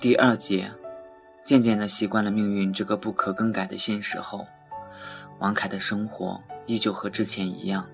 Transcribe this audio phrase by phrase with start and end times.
[0.00, 0.70] 第二节，
[1.42, 4.46] 渐渐地习惯了命运这个不可更改的现实后，
[5.40, 7.84] 王凯的生活依旧和之前一样，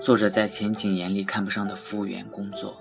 [0.00, 2.76] 做着在前景眼里看不上的服务员工作。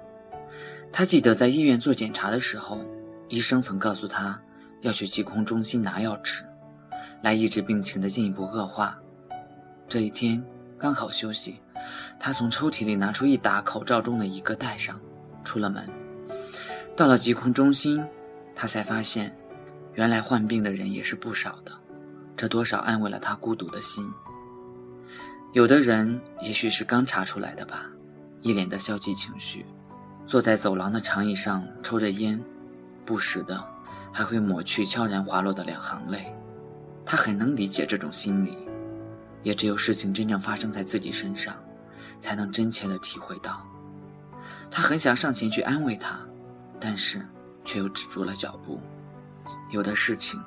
[0.91, 2.83] 他记得在医院做检查的时候，
[3.29, 4.41] 医生曾告诉他
[4.81, 6.43] 要去疾控中心拿药吃，
[7.21, 8.97] 来抑制病情的进一步恶化。
[9.87, 10.43] 这一天
[10.79, 11.59] 刚好休息，
[12.19, 14.99] 他从抽屉里拿出一打口罩中的一个戴上，
[15.43, 15.87] 出了门，
[16.95, 18.03] 到了疾控中心。
[18.61, 19.35] 他才发现，
[19.95, 21.71] 原来患病的人也是不少的，
[22.37, 24.07] 这多少安慰了他孤独的心。
[25.53, 27.87] 有的人也许是刚查出来的吧，
[28.41, 29.65] 一脸的消极情绪，
[30.27, 32.39] 坐在走廊的长椅上抽着烟，
[33.03, 33.67] 不时的
[34.11, 36.31] 还会抹去悄然滑落的两行泪。
[37.03, 38.55] 他很能理解这种心理，
[39.41, 41.55] 也只有事情真正发生在自己身上，
[42.19, 43.65] 才能真切的体会到。
[44.69, 46.19] 他很想上前去安慰他，
[46.79, 47.25] 但是。
[47.65, 48.79] 却又止住了脚步。
[49.71, 50.41] 有的事情，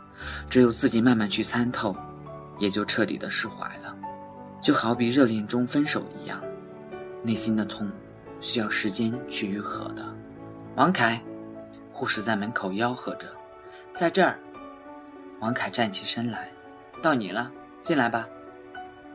[0.51, 1.97] 只有自己慢慢去参透，
[2.59, 3.97] 也就彻底的释怀了。
[4.61, 6.43] 就好比热恋中分手一样，
[7.23, 7.91] 内心的痛，
[8.41, 10.05] 需要时间去愈合的。
[10.77, 11.21] 王凯，
[11.93, 13.27] 护士在门口吆喝着
[13.95, 14.39] ：“在这儿。”
[15.41, 16.51] 王凯站起身来
[17.03, 17.51] ：“到你了，
[17.83, 18.27] 进来吧。”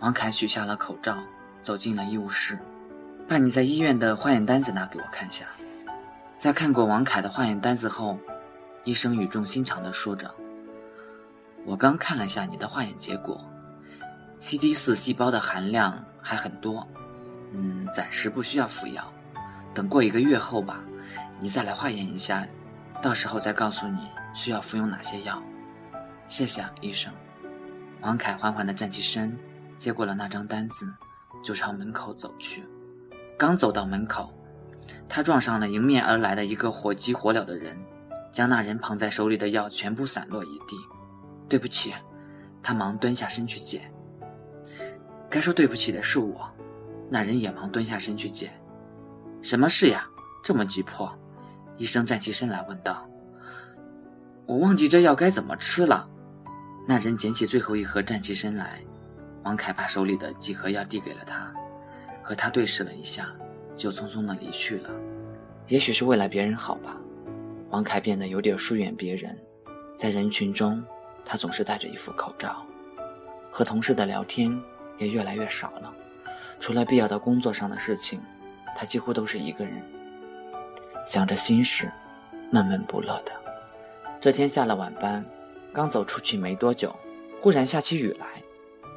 [0.02, 1.17] 王凯取下了口罩，
[1.59, 2.58] 走进了医务室
[3.27, 5.45] ：“把你在医院的化验单子拿给我看下。”
[6.40, 8.18] 在看过王凯的化验单子后，
[8.86, 10.34] 医生语重心长地说着
[11.68, 13.45] ：“我刚看了下你的化验结果
[14.40, 16.88] ，CD 四细胞的含量还很多，
[17.52, 19.04] 嗯，暂时不需要服药，
[19.73, 20.82] 等过一个月后吧，
[21.42, 22.48] 你再来化验一下，
[23.02, 25.44] 到时候再告诉你需要服用哪些药。”
[26.30, 27.14] 谢谢啊，医生。
[28.00, 29.38] 王凯缓缓地站起身，
[29.78, 30.88] 接过了那张单子，
[31.44, 32.64] 就朝门口走去。
[33.38, 34.34] 刚走到门口。
[35.08, 37.78] 他撞上了迎面而来的一个火急火燎的人，
[38.32, 40.76] 将那人捧在手里的药全部散落一地。
[41.48, 41.94] 对不起，
[42.62, 43.92] 他忙蹲下身去捡。
[45.30, 46.49] 该说对不起的是我，
[47.10, 48.52] 那人也忙蹲下身去捡。
[49.42, 50.08] 什么事呀？
[50.44, 51.11] 这么急迫？
[51.78, 53.10] 医生站起身来问道。
[54.45, 56.10] 我忘记这药该怎么吃了。
[56.88, 58.82] 那人捡起最后一盒，站起身来。
[59.44, 61.54] 王凯把手里的几盒药递给了他，
[62.22, 63.30] 和他对视了一下。
[63.80, 64.90] 就匆匆的离去了，
[65.67, 66.98] 也许是为了别人好吧。
[67.70, 69.40] 王凯变得有点疏远别人，
[69.95, 70.84] 在人群中，
[71.23, 72.66] 他总是戴着一副口罩，
[73.50, 74.62] 和同事的聊天
[74.98, 75.94] 也越来越少了。
[76.60, 78.22] 除了必要的工作上的事情，
[78.76, 79.82] 他几乎都是一个人，
[81.08, 81.90] 想着心事，
[82.52, 83.32] 闷闷不乐的。
[84.20, 85.23] 这天下了晚班，
[85.72, 86.94] 刚走出去没多久，
[87.40, 88.28] 忽然下起雨来，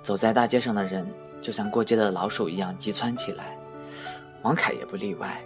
[0.03, 1.07] 走在大街上的人
[1.41, 3.52] 就像过街的老鼠一样急窜起来。
[4.43, 5.41] 王凯也不例外，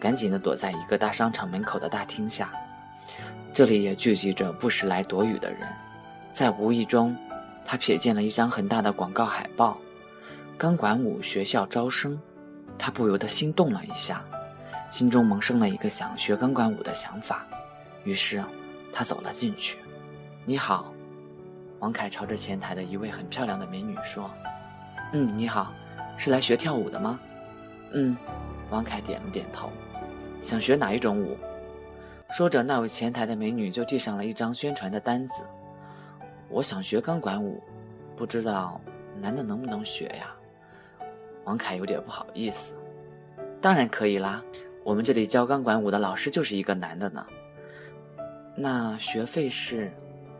[0.00, 2.50] 赶紧的躲在一个大商场门口的大厅下。
[3.52, 5.60] 这里也聚集着不时来躲雨的人。
[6.32, 7.16] 在无意中，
[7.64, 9.78] 他瞥见了一张很大的广告海报
[10.56, 12.18] ：“钢管舞学校招生。”
[12.78, 14.24] 他不由得心动了一下，
[14.88, 17.44] 心中萌生了一个想学钢管舞的想法。
[18.04, 18.44] 于是，
[18.92, 19.78] 他走了进去。
[20.46, 20.92] “你好。”
[21.80, 24.30] 王凯朝着前台的一位很漂亮的美女说
[25.12, 25.72] ：“嗯，你好，
[26.16, 27.18] 是来学跳舞的吗？”
[27.92, 28.16] 嗯，
[28.70, 29.70] 王凯点了点头。
[30.40, 31.36] 想学哪一种舞？
[32.30, 35.42] 说着，那位前台的美女就递上了一张宣传的单子。
[36.48, 37.62] 我想学钢管舞，
[38.14, 38.80] 不知道
[39.18, 40.34] 男的能不能学呀？
[41.44, 42.74] 王凯有点不好意思。
[43.60, 44.44] 当然可以啦，
[44.84, 47.26] 我们这里教钢管舞的老师就是一个男的呢。
[48.54, 49.90] 那学费是？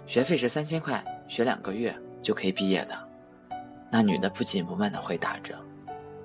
[0.06, 3.08] 学费是三千块，学两个月就可以毕业的。
[3.90, 5.54] 那女的不紧不慢地回答着。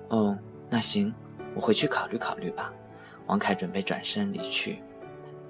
[0.08, 0.38] 哦。
[0.74, 1.14] 那行，
[1.54, 2.72] 我回去考虑考虑吧。
[3.26, 4.82] 王凯准备转身离去。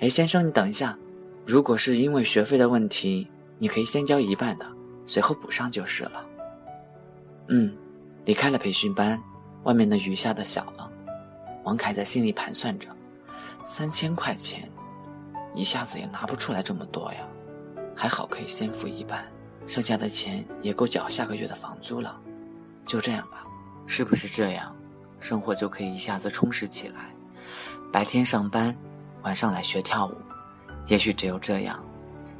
[0.00, 0.98] 哎，先生，你等一下。
[1.46, 3.26] 如果是因为学费的问题，
[3.58, 4.66] 你可以先交一半的，
[5.06, 6.26] 随后补上就是了。
[7.48, 7.74] 嗯，
[8.26, 9.18] 离开了培训班，
[9.62, 10.92] 外面的雨下的小了。
[11.64, 12.90] 王凯在心里盘算着，
[13.64, 14.70] 三千块钱，
[15.54, 17.20] 一下子也拿不出来这么多呀。
[17.96, 19.26] 还好可以先付一半，
[19.66, 22.20] 剩下的钱也够缴下个月的房租了。
[22.84, 23.46] 就这样吧，
[23.86, 24.76] 是不是这样？
[25.24, 27.14] 生活就可以一下子充实起来，
[27.90, 28.76] 白天上班，
[29.22, 30.14] 晚上来学跳舞，
[30.86, 31.82] 也许只有这样，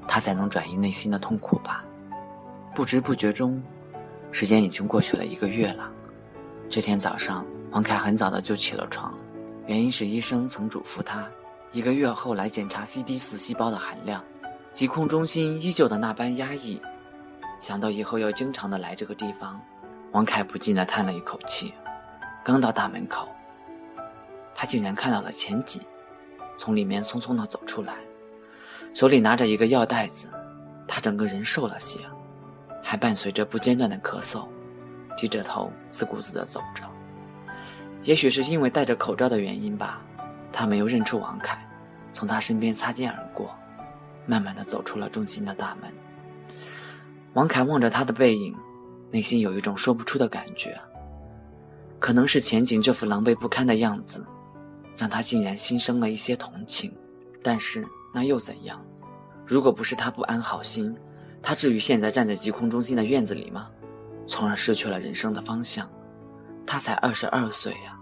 [0.07, 1.83] 他才能转移内心的痛苦吧。
[2.75, 3.63] 不知不觉中，
[4.31, 5.91] 时间已经过去了一个月了。
[6.69, 9.15] 这天早上，王凯很早的就起了床，
[9.67, 11.27] 原因是医生曾嘱咐他，
[11.73, 14.23] 一个月后来检查 CD 四细胞的含量。
[14.73, 16.83] 疾控中心依旧的那般压抑，
[17.59, 19.59] 想到以后要经常的来这个地方，
[20.13, 21.73] 王凯不禁的叹了一口气。
[22.45, 23.27] 刚到大门口，
[24.55, 25.81] 他竟然看到了钱锦，
[26.59, 27.95] 从里面匆匆地走出来，
[28.93, 30.29] 手里拿着一个药袋子，
[30.87, 31.99] 他整个人瘦了些，
[32.83, 34.47] 还伴随着不间断的咳嗽，
[35.17, 36.85] 低着头自顾自地走着。
[38.03, 40.03] 也许是因为戴着口罩的原因吧，
[40.53, 41.67] 他没有认出王凯，
[42.13, 43.57] 从他身边擦肩而过，
[44.27, 45.91] 慢慢地走出了中心的大门。
[47.33, 48.55] 王凯望着他的背影，
[49.11, 50.79] 内心有一种说不出的感觉。
[52.05, 54.27] 可能是前景这副狼狈不堪的样子，
[54.95, 56.95] 让他竟然心生了一些同情。
[57.43, 58.79] 但是那又怎样？
[59.47, 60.95] 如果不是他不安好心，
[61.41, 63.71] 他至于现在站在疾控中心的院子里吗？
[64.27, 65.91] 从而失去了人生的方向。
[66.67, 67.99] 他才二十二岁呀，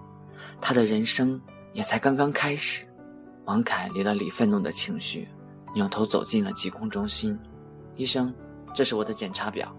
[0.60, 1.40] 他的人生
[1.72, 2.84] 也才刚刚开始。
[3.44, 5.28] 王凯理了理愤怒的情绪，
[5.76, 7.38] 扭头走进了疾控中心。
[7.94, 8.34] 医生。
[8.74, 9.72] 这是我的检查表，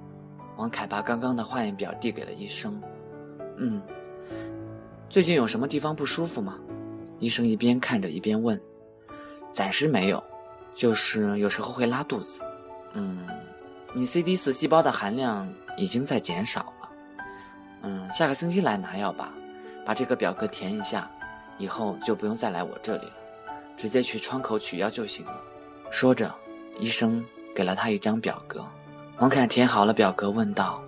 [0.56, 2.82] 王凯把刚刚的化验表递给了医生。
[3.58, 3.82] 嗯，
[5.14, 6.58] 最近有什么地方不舒服吗？
[7.20, 8.60] 医生一边看着一边问。
[9.52, 10.24] 暂时没有，
[10.74, 12.42] 就是有时候会拉肚子。
[12.94, 13.28] 嗯，
[13.94, 16.90] 你 CD 四细胞的含量已经在减少了。
[17.84, 19.32] 嗯，下个星期来拿药吧，
[19.86, 21.08] 把这个表格填一下，
[21.60, 23.14] 以后就不用再来我这里了，
[23.78, 25.40] 直接去窗口取药就行了。
[25.92, 26.34] 说着，
[26.80, 27.24] 医生
[27.54, 28.68] 给了他一张表格。
[29.20, 30.84] 王凯填好了表格，问道：“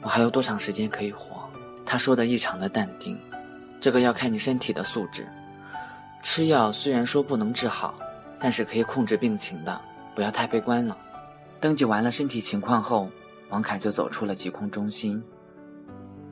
[0.00, 1.46] 我还有多长时间可以活？”
[1.84, 3.20] 他说的异常的淡定
[3.80, 5.26] ：“这个要看你身体的素质。
[6.22, 7.94] 吃药虽然说不能治好，
[8.38, 9.80] 但是可以控制病情的。
[10.14, 10.96] 不要太悲观了。”
[11.60, 13.08] 登记完了身体情况后，
[13.48, 15.22] 王凯就走出了疾控中心。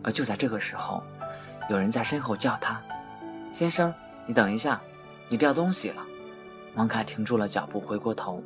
[0.03, 1.03] 而就在这个时候，
[1.71, 2.81] 有人在身后叫他
[3.53, 3.93] ：“先生，
[4.27, 4.81] 你等一下，
[5.29, 6.05] 你掉东西了。”
[6.77, 8.43] 王凯停住了脚步，回过头，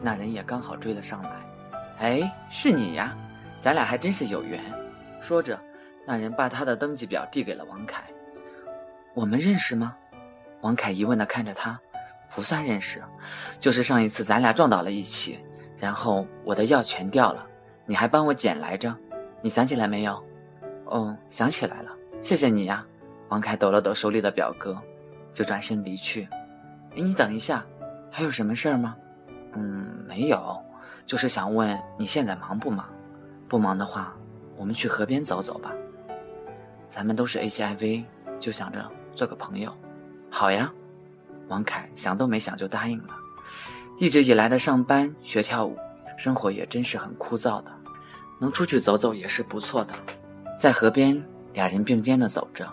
[0.00, 1.30] 那人也刚好追了上来。
[1.98, 3.16] 哎，是你呀，
[3.60, 4.60] 咱俩还真是有缘。
[5.20, 5.58] 说着，
[6.06, 8.04] 那人把他的登记表递给了王凯。
[9.16, 9.96] 我们认识吗？
[10.60, 11.80] 王凯疑问地看着他，
[12.34, 13.02] 不算认识，
[13.58, 15.42] 就是上一次咱俩撞倒了一起，
[15.78, 17.48] 然后我的药全掉了，
[17.86, 18.94] 你还帮我捡来着，
[19.40, 20.22] 你想起来没有？
[20.84, 22.86] 哦，想起来了，谢谢你呀。
[23.30, 24.76] 王凯抖了抖手里的表格，
[25.32, 26.28] 就转身离去。
[26.90, 27.64] 哎，你等一下，
[28.10, 28.94] 还有什么事儿吗？
[29.54, 30.62] 嗯，没有。
[31.06, 32.86] 就是想问你现在忙不忙？
[33.48, 34.14] 不忙的话，
[34.56, 35.72] 我们去河边走走吧。
[36.86, 38.04] 咱们都是 HIV，
[38.38, 38.78] 就想着
[39.16, 39.76] 做个朋友。
[40.30, 40.72] 好呀，
[41.48, 43.16] 王凯想都没想就答应了。
[43.98, 45.74] 一直以来的上班、学跳舞，
[46.18, 47.72] 生活也真是很枯燥的，
[48.38, 49.94] 能出去走走也是不错的。
[50.58, 51.20] 在河边，
[51.54, 52.70] 俩人并肩的走着，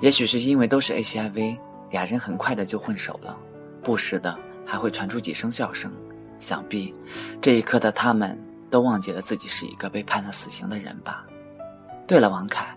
[0.00, 1.58] 也许是因为都是 HIV，
[1.90, 3.38] 俩人很快的就混熟了，
[3.82, 5.92] 不时的还会传出几声笑声。
[6.40, 6.92] 想必
[7.40, 8.38] 这一刻的他们
[8.68, 11.26] 都忘记了自己是一个被判了死刑的人吧。
[12.06, 12.76] 对了，王凯，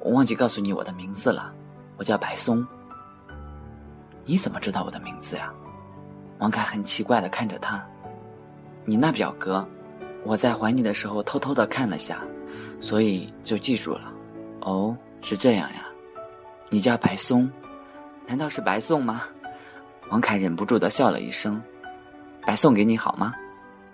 [0.00, 1.54] 我忘记告诉你我的名字了，
[1.98, 2.66] 我叫白松。
[4.24, 5.52] 你怎么知道我的名字呀？
[6.38, 7.84] 王凯很奇怪的看着他。
[8.84, 9.66] 你那表格，
[10.24, 12.20] 我在还你的时候偷偷的看了下，
[12.78, 14.12] 所以就记住了。
[14.60, 15.86] 哦，是这样呀。
[16.70, 17.50] 你叫白松，
[18.26, 19.22] 难道是白送吗？
[20.10, 21.60] 王凯忍不住的笑了一声。
[22.46, 23.34] 白送给你好吗？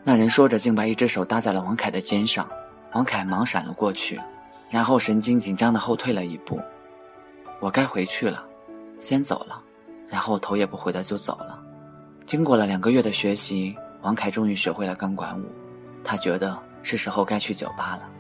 [0.03, 2.47] 那人说着，竟把一只手搭在了王凯的肩上。
[2.93, 4.21] 王凯忙闪了过去，
[4.69, 6.61] 然后神经紧张的后退了一步。
[7.61, 8.47] 我该回去了，
[8.99, 9.63] 先走了。
[10.09, 11.61] 然后头也不回的就走了。
[12.27, 15.45] 经过了两个月的学习，王凯终于学会了钢管舞。
[16.05, 18.11] 他觉得是时候该去酒吧了。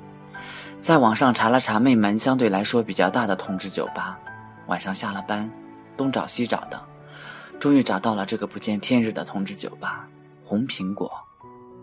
[0.80, 4.18] 在网上查了查内门相对来说比较大的同志酒吧，
[4.66, 5.50] 晚上下了班，
[5.96, 6.80] 东找西找的，
[7.60, 10.08] 终于找到了这个不见天日的同志酒吧。
[10.42, 11.10] 红苹果，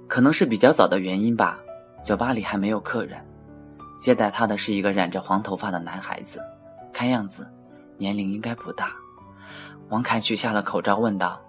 [0.08, 1.60] 可能是比较早的原因吧。
[2.04, 3.24] 酒吧里还没有客人，
[4.00, 6.42] 接待他的是一个染着黄头发的男孩子，
[6.92, 7.50] 看样子
[7.98, 8.92] 年龄应该不大。
[9.90, 11.42] 王凯取下了口罩，问道：“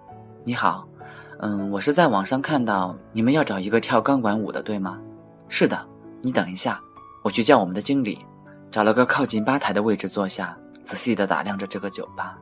[0.43, 0.87] 你好，
[1.39, 5.01] 嗯，我是在网上看到你们要找一个跳钢管舞的，对吗
[5.47, 5.87] ？”“是的。
[6.21, 6.81] ”“你等一下，
[7.23, 8.25] 我去叫我们的经理。”
[8.71, 12.39] 找了个靠近吧台的位置坐下，仔细地打量着这个酒吧。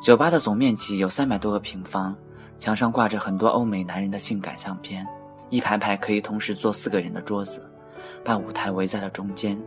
[0.00, 2.16] 酒吧的总面积有三百多个平方。
[2.56, 5.04] 墙上挂着很多欧美男人的性感相片，
[5.50, 7.68] 一排排可以同时坐四个人的桌子，
[8.24, 9.60] 把舞台围在了中间。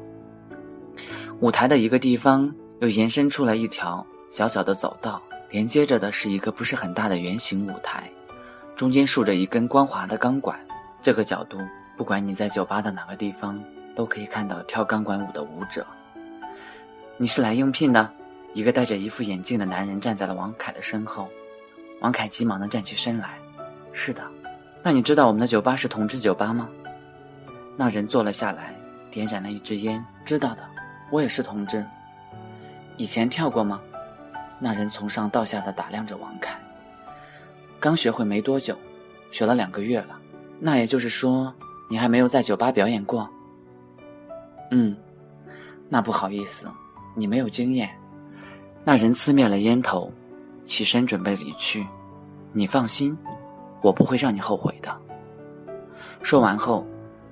[1.40, 8.10] 舞台的一个地方又延伸出来一条小小的走道，连接着的是一个不是很大的圆形舞台，
[8.76, 10.60] 中间竖着一根光滑的钢管。
[11.00, 11.60] 这个角度，
[11.96, 13.64] 不管你在酒吧的哪个地方，
[13.96, 15.86] 都可以看到跳钢管舞的舞者。
[17.18, 18.12] 你是来应聘的？
[18.54, 21.30] 一个戴着一副眼镜的男人站在了王凯的身后。
[22.02, 23.38] 王凯急忙地站起身来
[23.94, 24.24] ：“是的，
[24.82, 26.68] 那你知道我们的酒吧是同志酒吧吗？”
[27.78, 28.74] 那人坐了下来，
[29.12, 30.64] 点燃了一支烟：“知道的，
[31.10, 31.86] 我也是同志。
[32.98, 33.82] 以前跳过吗？”
[34.60, 36.60] 那人从上到下的打量着王凯
[37.80, 38.76] ：“刚学会没多久，
[39.32, 40.20] 学了两个月了。
[40.60, 41.54] 那也就是说，
[41.90, 43.30] 你还没有在酒吧表演过？
[44.72, 44.98] 嗯，
[45.90, 46.68] 那不好意思，
[47.14, 47.90] 你没有经验。
[48.84, 50.12] 那人刺灭了烟头，
[50.64, 51.86] 起身准备离去。
[52.52, 53.16] 你放心，
[53.84, 55.02] 我不会让你后悔的。
[56.24, 56.84] 说完后，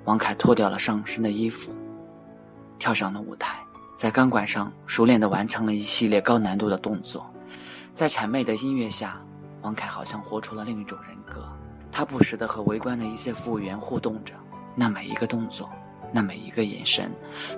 [0.03, 1.71] 王凯脱掉了上身的衣服，
[2.77, 3.64] 跳上了舞台，
[3.95, 7.31] 在钢管上熟练地完成了一系列高难度的动作。
[7.93, 9.21] 在谄媚的音乐下，
[9.61, 11.47] 王凯好像活出了另一种人格。
[11.91, 14.33] 他不时地和围观的一些服务员互动着，
[14.75, 15.69] 那每一个动作，
[16.11, 17.09] 那每一个眼神，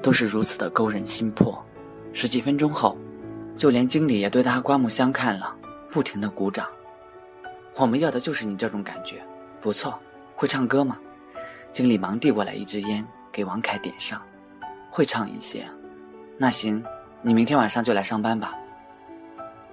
[0.02, 1.66] 都是如此的勾人心魄。
[2.14, 2.98] 十几分钟后。
[3.56, 5.58] 就连经理也对他刮目相看了，
[5.90, 6.68] 不停的鼓掌。
[7.74, 9.20] 我们要的就是你这种感觉，
[9.60, 10.00] 不错。
[10.36, 11.00] 会唱歌吗？
[11.72, 14.22] 经理忙递过来一支烟给王凯点上。
[14.92, 15.68] 会唱一些。
[16.38, 16.84] 那行，
[17.22, 18.54] 你明天晚上就来上班吧。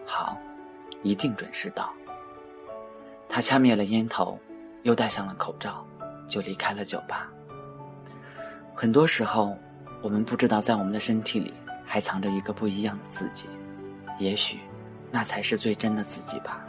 [0.07, 0.37] 好，
[1.03, 1.93] 一定准时到。
[3.29, 4.39] 他掐灭了烟头，
[4.83, 5.87] 又戴上了口罩，
[6.27, 7.31] 就离开了酒吧。
[8.75, 9.59] 很多时候，
[10.01, 11.53] 我们不知道在我们的身体里
[11.85, 13.49] 还藏着一个不一样的自己。
[14.19, 14.61] 也许，
[15.11, 16.67] 那才是最真的自己吧。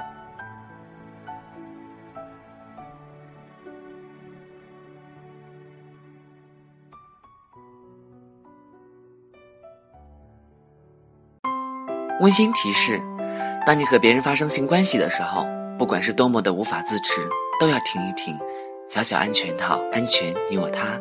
[12.26, 13.00] 温馨提示：
[13.68, 15.46] 当你和别人发生性关系的时候，
[15.78, 17.22] 不管是多么的无法自持，
[17.60, 18.36] 都要停一停，
[18.88, 21.00] 小小安全套，安全你我他。